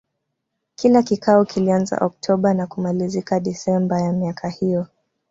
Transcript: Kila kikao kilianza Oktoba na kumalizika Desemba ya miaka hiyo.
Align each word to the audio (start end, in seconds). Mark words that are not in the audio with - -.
Kila 0.75 1.03
kikao 1.03 1.45
kilianza 1.45 1.97
Oktoba 1.97 2.53
na 2.53 2.67
kumalizika 2.67 3.39
Desemba 3.39 4.01
ya 4.01 4.13
miaka 4.13 4.49
hiyo. 4.49 4.87